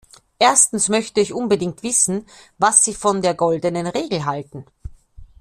Erstens 0.39 0.89
möchte 0.89 1.21
ich 1.21 1.31
unbedingt 1.31 1.83
wissen, 1.83 2.25
was 2.57 2.83
Sie 2.83 2.95
von 2.95 3.21
der 3.21 3.35
goldenen 3.35 3.85
Regel 3.85 4.25
halten. 4.25 4.65